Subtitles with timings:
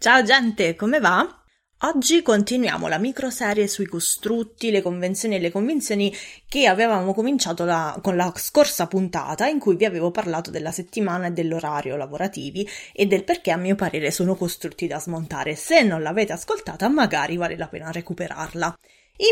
[0.00, 1.26] Ciao gente, come va?
[1.80, 6.14] Oggi continuiamo la microserie sui costrutti, le convenzioni e le convinzioni
[6.48, 11.26] che avevamo cominciato la, con la scorsa puntata in cui vi avevo parlato della settimana
[11.26, 15.56] e dell'orario lavorativi e del perché a mio parere sono costrutti da smontare.
[15.56, 18.78] Se non l'avete ascoltata magari vale la pena recuperarla.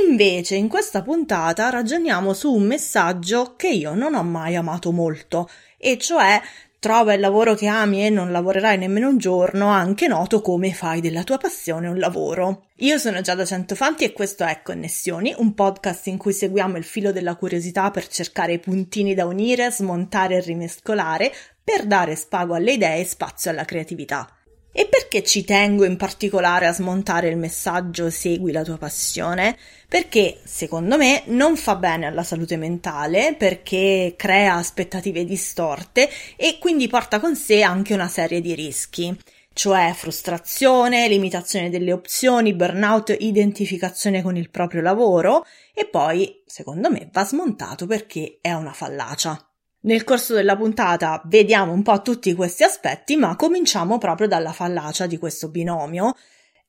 [0.04, 5.48] Invece in questa puntata ragioniamo su un messaggio che io non ho mai amato molto,
[5.78, 6.42] e cioè
[6.86, 11.00] Trova il lavoro che ami e non lavorerai nemmeno un giorno, anche noto come fai
[11.00, 12.66] della tua passione un lavoro.
[12.76, 17.10] Io sono Giada Centofanti e questo è Connessioni, un podcast in cui seguiamo il filo
[17.10, 22.74] della curiosità per cercare i puntini da unire, smontare e rimescolare, per dare spago alle
[22.74, 24.30] idee e spazio alla creatività.
[24.78, 29.56] E perché ci tengo in particolare a smontare il messaggio segui la tua passione?
[29.88, 36.88] Perché secondo me non fa bene alla salute mentale, perché crea aspettative distorte e quindi
[36.88, 39.18] porta con sé anche una serie di rischi
[39.54, 47.08] cioè frustrazione, limitazione delle opzioni, burnout, identificazione con il proprio lavoro e poi, secondo me,
[47.10, 49.45] va smontato perché è una fallacia.
[49.86, 55.06] Nel corso della puntata vediamo un po' tutti questi aspetti, ma cominciamo proprio dalla fallacia
[55.06, 56.14] di questo binomio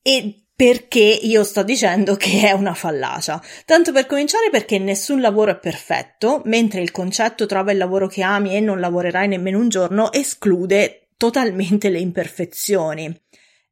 [0.04, 3.42] e perché io sto dicendo che è una fallacia.
[3.66, 8.22] Tanto per cominciare perché nessun lavoro è perfetto, mentre il concetto trova il lavoro che
[8.22, 13.20] ami e non lavorerai nemmeno un giorno esclude totalmente le imperfezioni.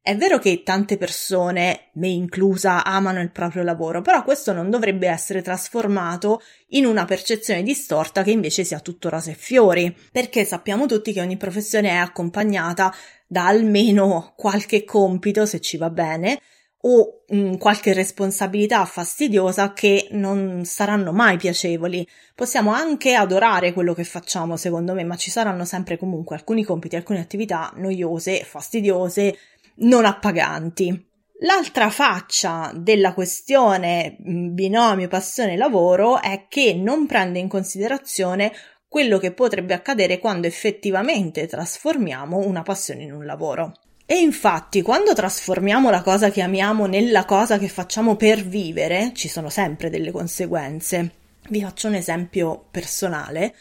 [0.06, 5.08] È vero che tante persone, me inclusa, amano il proprio lavoro, però questo non dovrebbe
[5.08, 10.86] essere trasformato in una percezione distorta che invece sia tutto rose e fiori, perché sappiamo
[10.86, 12.94] tutti che ogni professione è accompagnata
[13.26, 16.40] da almeno qualche compito, se ci va bene,
[16.82, 22.06] o mh, qualche responsabilità fastidiosa che non saranno mai piacevoli.
[22.32, 26.94] Possiamo anche adorare quello che facciamo, secondo me, ma ci saranno sempre comunque alcuni compiti,
[26.94, 29.36] alcune attività noiose, fastidiose,
[29.76, 31.04] non appaganti.
[31.40, 38.52] L'altra faccia della questione binomio passione-lavoro è che non prende in considerazione
[38.88, 43.74] quello che potrebbe accadere quando effettivamente trasformiamo una passione in un lavoro.
[44.06, 49.28] E infatti, quando trasformiamo la cosa che amiamo nella cosa che facciamo per vivere, ci
[49.28, 51.10] sono sempre delle conseguenze.
[51.50, 53.54] Vi faccio un esempio personale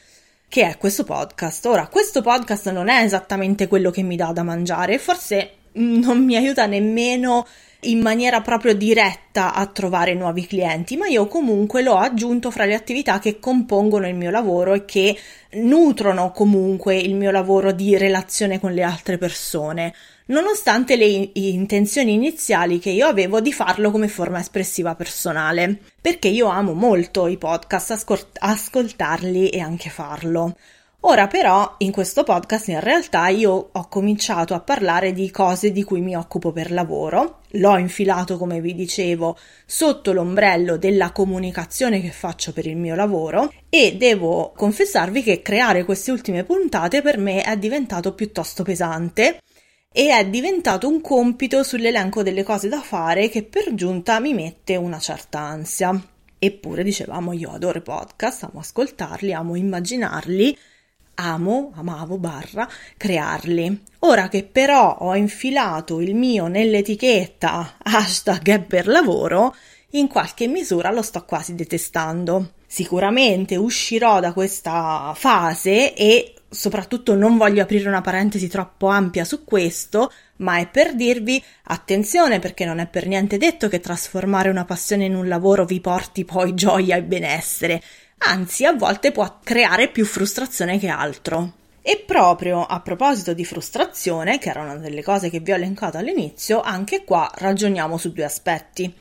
[0.47, 1.65] che è questo podcast.
[1.65, 6.35] Ora, questo podcast non è esattamente quello che mi dà da mangiare, forse non mi
[6.35, 7.45] aiuta nemmeno
[7.85, 12.73] in maniera proprio diretta a trovare nuovi clienti, ma io comunque l'ho aggiunto fra le
[12.73, 15.17] attività che compongono il mio lavoro e che
[15.53, 19.93] nutrono comunque il mio lavoro di relazione con le altre persone,
[20.27, 26.47] nonostante le intenzioni iniziali che io avevo di farlo come forma espressiva personale, perché io
[26.47, 30.55] amo molto i podcast, ascol- ascoltarli e anche farlo.
[31.01, 35.83] Ora però in questo podcast in realtà io ho cominciato a parlare di cose di
[35.83, 42.09] cui mi occupo per lavoro, l'ho infilato come vi dicevo sotto l'ombrello della comunicazione che
[42.09, 47.43] faccio per il mio lavoro e devo confessarvi che creare queste ultime puntate per me
[47.43, 49.39] è diventato piuttosto pesante
[49.97, 54.75] e è diventato un compito sull'elenco delle cose da fare che per giunta mi mette
[54.75, 55.97] una certa ansia.
[56.37, 60.57] Eppure dicevamo io adoro i podcast, amo ascoltarli, amo immaginarli
[61.15, 62.67] amo, amavo, barra,
[62.97, 63.83] crearli.
[63.99, 69.55] Ora che però ho infilato il mio nell'etichetta hashtag è per lavoro,
[69.91, 72.51] in qualche misura lo sto quasi detestando.
[72.67, 79.43] Sicuramente uscirò da questa fase e soprattutto non voglio aprire una parentesi troppo ampia su
[79.43, 84.65] questo, ma è per dirvi attenzione perché non è per niente detto che trasformare una
[84.65, 87.81] passione in un lavoro vi porti poi gioia e benessere
[88.19, 91.53] anzi a volte può creare più frustrazione che altro.
[91.81, 95.97] E proprio a proposito di frustrazione, che era una delle cose che vi ho elencato
[95.97, 98.91] all'inizio, anche qua ragioniamo su due aspetti.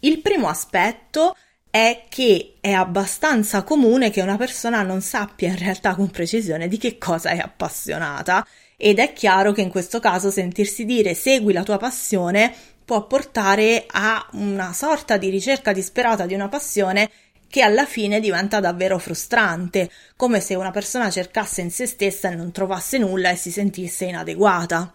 [0.00, 1.34] Il primo aspetto
[1.70, 6.78] è che è abbastanza comune che una persona non sappia in realtà con precisione di
[6.78, 8.46] che cosa è appassionata
[8.76, 13.84] ed è chiaro che in questo caso sentirsi dire segui la tua passione può portare
[13.86, 17.10] a una sorta di ricerca disperata di una passione
[17.48, 22.34] che alla fine diventa davvero frustrante, come se una persona cercasse in se stessa e
[22.34, 24.92] non trovasse nulla e si sentisse inadeguata.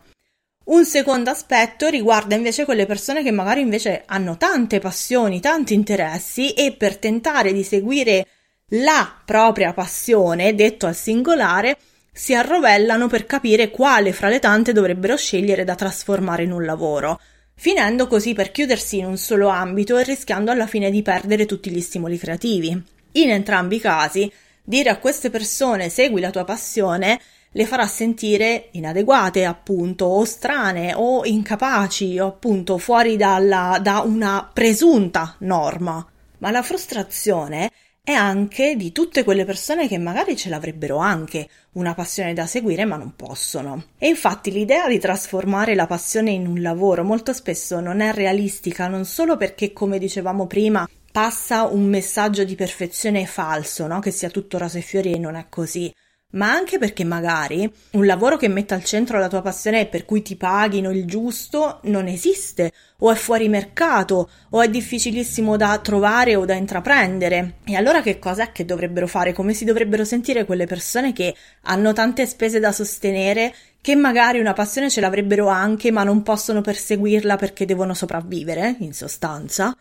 [0.65, 6.53] Un secondo aspetto riguarda invece quelle persone che magari invece hanno tante passioni, tanti interessi
[6.53, 8.27] e per tentare di seguire
[8.67, 11.77] la propria passione, detto al singolare,
[12.13, 17.19] si arrovellano per capire quale fra le tante dovrebbero scegliere da trasformare in un lavoro
[17.63, 21.69] finendo così per chiudersi in un solo ambito e rischiando alla fine di perdere tutti
[21.69, 22.71] gli stimoli creativi.
[23.13, 24.29] In entrambi i casi,
[24.61, 27.21] dire a queste persone segui la tua passione
[27.53, 34.49] le farà sentire inadeguate, appunto, o strane, o incapaci, o appunto fuori dalla, da una
[34.51, 36.05] presunta norma.
[36.39, 37.71] Ma la frustrazione
[38.05, 42.83] è anche di tutte quelle persone che magari ce l'avrebbero anche una passione da seguire
[42.83, 43.85] ma non possono.
[43.97, 48.89] E infatti l'idea di trasformare la passione in un lavoro molto spesso non è realistica,
[48.89, 54.01] non solo perché, come dicevamo prima, passa un messaggio di perfezione falso, no?
[54.01, 55.89] che sia tutto rose e fiori e non è così,
[56.33, 60.05] ma anche perché magari un lavoro che metta al centro la tua passione e per
[60.05, 65.77] cui ti paghino il giusto non esiste, o è fuori mercato, o è difficilissimo da
[65.79, 67.55] trovare o da intraprendere.
[67.65, 69.33] E allora che cosa è che dovrebbero fare?
[69.33, 74.53] Come si dovrebbero sentire quelle persone che hanno tante spese da sostenere, che magari una
[74.53, 79.75] passione ce l'avrebbero anche, ma non possono perseguirla perché devono sopravvivere, in sostanza?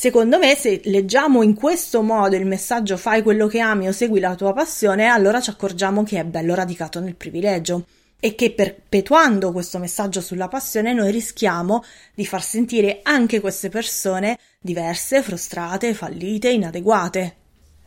[0.00, 4.20] Secondo me, se leggiamo in questo modo il messaggio fai quello che ami o segui
[4.20, 7.84] la tua passione, allora ci accorgiamo che è bello radicato nel privilegio
[8.20, 11.82] e che perpetuando questo messaggio sulla passione noi rischiamo
[12.14, 17.36] di far sentire anche queste persone diverse, frustrate, fallite, inadeguate.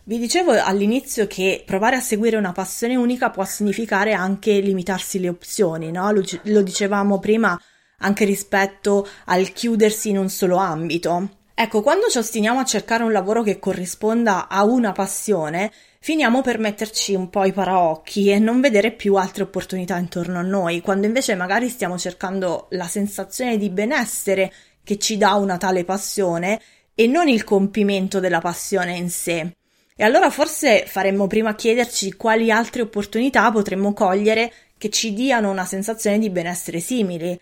[0.03, 5.29] Vi dicevo all'inizio che provare a seguire una passione unica può significare anche limitarsi le
[5.29, 6.11] opzioni, no?
[6.11, 7.57] Lo, lo dicevamo prima
[7.99, 11.39] anche rispetto al chiudersi in un solo ambito.
[11.53, 16.57] Ecco, quando ci ostiniamo a cercare un lavoro che corrisponda a una passione, finiamo per
[16.57, 21.06] metterci un po' i paraocchi e non vedere più altre opportunità intorno a noi, quando
[21.06, 24.51] invece magari stiamo cercando la sensazione di benessere
[24.83, 26.59] che ci dà una tale passione
[26.95, 29.56] e non il compimento della passione in sé.
[29.95, 35.65] E allora forse faremmo prima chiederci quali altre opportunità potremmo cogliere che ci diano una
[35.65, 37.39] sensazione di benessere simili.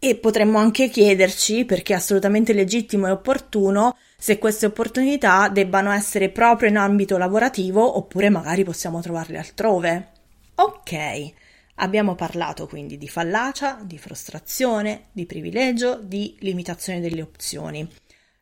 [0.00, 6.28] E potremmo anche chiederci, perché è assolutamente legittimo e opportuno, se queste opportunità debbano essere
[6.28, 10.12] proprio in ambito lavorativo oppure magari possiamo trovarle altrove.
[10.54, 11.32] Ok,
[11.76, 17.88] abbiamo parlato quindi di fallacia, di frustrazione, di privilegio, di limitazione delle opzioni.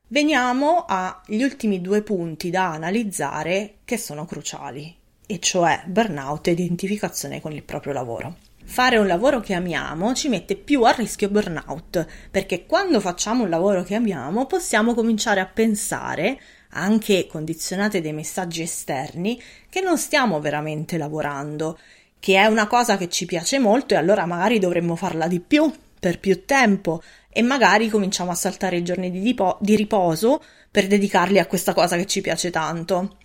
[0.09, 4.95] Veniamo agli ultimi due punti da analizzare che sono cruciali,
[5.27, 8.37] e cioè burnout e identificazione con il proprio lavoro.
[8.69, 13.49] Fare un lavoro che amiamo ci mette più a rischio burnout, perché quando facciamo un
[13.49, 16.39] lavoro che amiamo possiamo cominciare a pensare,
[16.71, 19.41] anche condizionate dai messaggi esterni,
[19.71, 21.79] che non stiamo veramente lavorando,
[22.19, 25.73] che è una cosa che ci piace molto e allora magari dovremmo farla di più,
[25.99, 31.47] per più tempo, e magari cominciamo a saltare i giorni di, riposo per dedicarli a
[31.47, 33.17] questa cosa che ci piace tanto.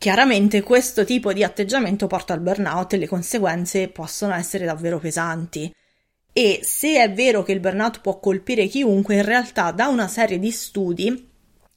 [0.00, 5.70] Chiaramente questo tipo di atteggiamento porta al burnout e le conseguenze possono essere davvero pesanti.
[6.32, 10.38] E se è vero che il burnout può colpire chiunque, in realtà da una serie
[10.38, 11.28] di studi,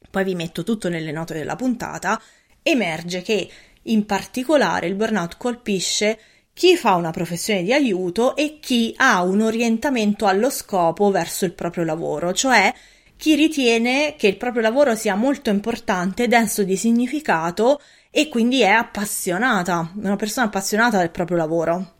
[0.09, 2.17] poi vi metto tutto nelle note della puntata,
[2.61, 3.49] emerge che
[3.81, 6.17] in particolare il burnout colpisce
[6.53, 11.51] chi fa una professione di aiuto e chi ha un orientamento allo scopo verso il
[11.51, 12.73] proprio lavoro, cioè
[13.17, 17.81] chi ritiene che il proprio lavoro sia molto importante, denso di significato
[18.15, 21.93] e quindi è appassionata, una persona appassionata del proprio lavoro.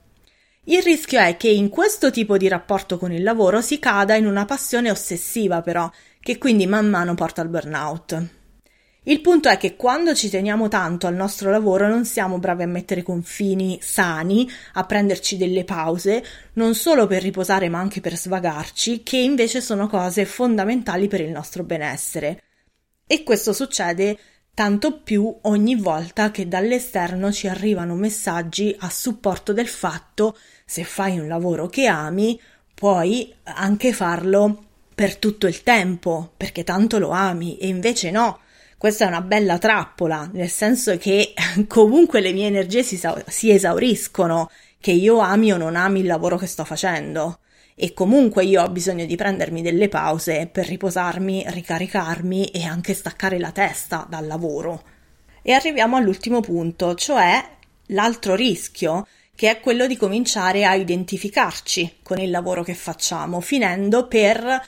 [0.65, 4.27] Il rischio è che in questo tipo di rapporto con il lavoro si cada in
[4.27, 5.89] una passione ossessiva però,
[6.19, 8.30] che quindi man mano porta al burnout.
[9.06, 12.68] Il punto è che quando ci teniamo tanto al nostro lavoro non siamo bravi a
[12.68, 16.24] mettere confini sani, a prenderci delle pause,
[16.54, 21.32] non solo per riposare ma anche per svagarci, che invece sono cose fondamentali per il
[21.32, 22.43] nostro benessere.
[23.08, 24.17] E questo succede
[24.53, 31.19] tanto più ogni volta che dall'esterno ci arrivano messaggi a supporto del fatto se fai
[31.19, 32.39] un lavoro che ami,
[32.74, 38.39] puoi anche farlo per tutto il tempo, perché tanto lo ami, e invece no.
[38.77, 41.33] Questa è una bella trappola, nel senso che
[41.67, 46.38] comunque le mie energie si, si esauriscono, che io ami o non ami il lavoro
[46.38, 47.39] che sto facendo
[47.75, 53.39] e comunque io ho bisogno di prendermi delle pause per riposarmi, ricaricarmi e anche staccare
[53.39, 54.84] la testa dal lavoro.
[55.42, 57.44] E arriviamo all'ultimo punto, cioè
[57.88, 64.08] l'altro rischio, che è quello di cominciare a identificarci con il lavoro che facciamo, finendo
[64.08, 64.62] per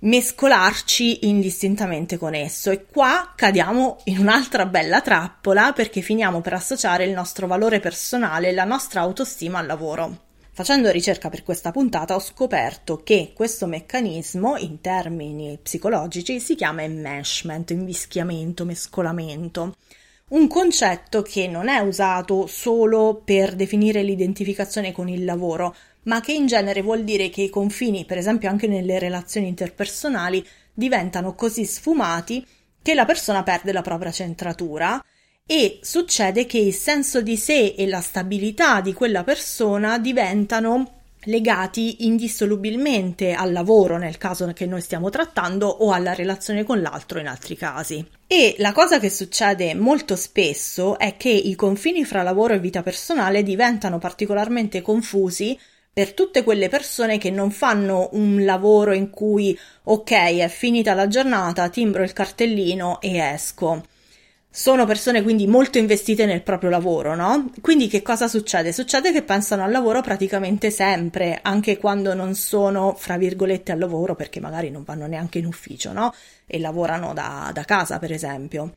[0.00, 7.04] mescolarci indistintamente con esso e qua cadiamo in un'altra bella trappola perché finiamo per associare
[7.04, 10.26] il nostro valore personale e la nostra autostima al lavoro.
[10.58, 16.82] Facendo ricerca per questa puntata ho scoperto che questo meccanismo in termini psicologici si chiama
[16.82, 19.76] enmeshment, invischiamento, mescolamento.
[20.30, 26.32] Un concetto che non è usato solo per definire l'identificazione con il lavoro, ma che
[26.32, 31.64] in genere vuol dire che i confini, per esempio anche nelle relazioni interpersonali, diventano così
[31.64, 32.44] sfumati
[32.82, 35.00] che la persona perde la propria centratura
[35.50, 42.04] e succede che il senso di sé e la stabilità di quella persona diventano legati
[42.04, 47.28] indissolubilmente al lavoro nel caso che noi stiamo trattando o alla relazione con l'altro in
[47.28, 48.06] altri casi.
[48.26, 52.82] E la cosa che succede molto spesso è che i confini fra lavoro e vita
[52.82, 55.58] personale diventano particolarmente confusi
[55.90, 61.08] per tutte quelle persone che non fanno un lavoro in cui ok, è finita la
[61.08, 63.96] giornata, timbro il cartellino e esco
[64.58, 67.52] sono persone quindi molto investite nel proprio lavoro, no?
[67.60, 68.72] Quindi che cosa succede?
[68.72, 74.16] Succede che pensano al lavoro praticamente sempre, anche quando non sono, fra virgolette, al lavoro,
[74.16, 76.12] perché magari non vanno neanche in ufficio, no?
[76.44, 78.72] E lavorano da, da casa, per esempio.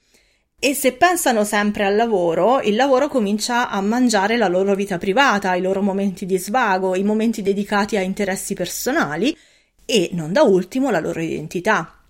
[0.59, 5.55] E se pensano sempre al lavoro, il lavoro comincia a mangiare la loro vita privata,
[5.55, 9.35] i loro momenti di svago, i momenti dedicati a interessi personali
[9.83, 12.00] e, non da ultimo, la loro identità.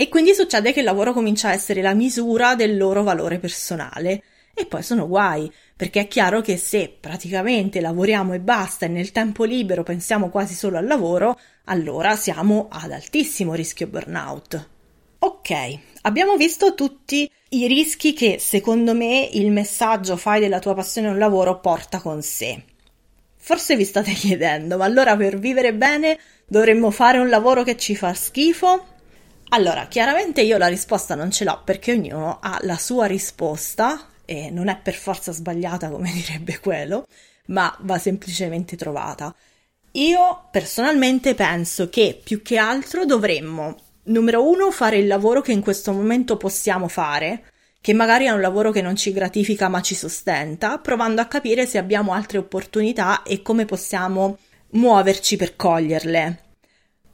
[0.00, 4.22] E quindi succede che il lavoro comincia a essere la misura del loro valore personale.
[4.54, 9.10] E poi sono guai, perché è chiaro che se praticamente lavoriamo e basta e nel
[9.10, 14.68] tempo libero pensiamo quasi solo al lavoro, allora siamo ad altissimo rischio burnout.
[15.18, 21.08] Ok, abbiamo visto tutti i rischi che secondo me il messaggio fai della tua passione
[21.08, 22.62] un lavoro porta con sé.
[23.34, 27.96] Forse vi state chiedendo, ma allora per vivere bene dovremmo fare un lavoro che ci
[27.96, 28.96] fa schifo?
[29.50, 34.50] Allora, chiaramente io la risposta non ce l'ho perché ognuno ha la sua risposta e
[34.50, 37.06] non è per forza sbagliata come direbbe quello,
[37.46, 39.34] ma va semplicemente trovata.
[39.92, 45.62] Io personalmente penso che più che altro dovremmo, numero uno, fare il lavoro che in
[45.62, 47.44] questo momento possiamo fare,
[47.80, 51.64] che magari è un lavoro che non ci gratifica ma ci sostenta, provando a capire
[51.64, 54.36] se abbiamo altre opportunità e come possiamo
[54.72, 56.47] muoverci per coglierle.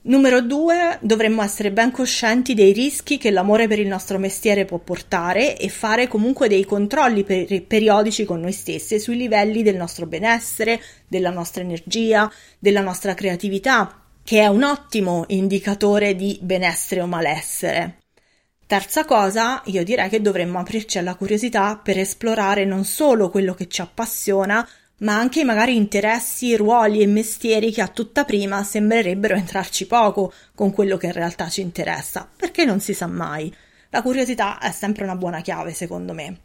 [0.06, 4.76] Numero due, dovremmo essere ben coscienti dei rischi che l'amore per il nostro mestiere può
[4.76, 10.04] portare e fare comunque dei controlli per- periodici con noi stessi sui livelli del nostro
[10.04, 17.06] benessere, della nostra energia, della nostra creatività, che è un ottimo indicatore di benessere o
[17.06, 18.00] malessere.
[18.66, 23.68] Terza cosa, io direi che dovremmo aprirci alla curiosità per esplorare non solo quello che
[23.68, 29.86] ci appassiona, ma anche magari interessi, ruoli e mestieri che a tutta prima sembrerebbero entrarci
[29.86, 33.52] poco con quello che in realtà ci interessa, perché non si sa mai.
[33.90, 36.38] La curiosità è sempre una buona chiave, secondo me.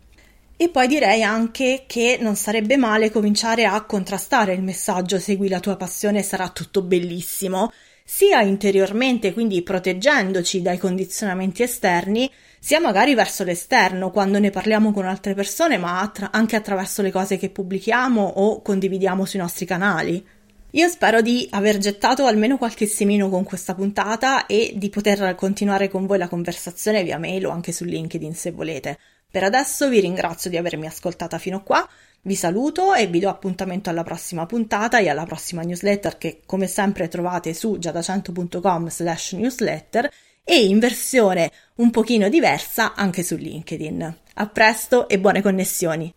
[0.57, 5.61] E poi direi anche che non sarebbe male cominciare a contrastare il messaggio segui la
[5.61, 7.71] tua passione e sarà tutto bellissimo,
[8.11, 15.05] sia interiormente, quindi proteggendoci dai condizionamenti esterni, sia magari verso l'esterno quando ne parliamo con
[15.05, 20.25] altre persone, ma attra- anche attraverso le cose che pubblichiamo o condividiamo sui nostri canali.
[20.71, 25.87] Io spero di aver gettato almeno qualche semino con questa puntata e di poter continuare
[25.87, 28.97] con voi la conversazione via mail o anche su LinkedIn se volete.
[29.31, 31.87] Per adesso vi ringrazio di avermi ascoltata fino qua,
[32.21, 36.67] vi saluto e vi do appuntamento alla prossima puntata e alla prossima newsletter che come
[36.67, 40.11] sempre trovate su giadacento.com slash newsletter
[40.43, 44.17] e in versione un pochino diversa anche su LinkedIn.
[44.35, 46.13] A presto e buone connessioni!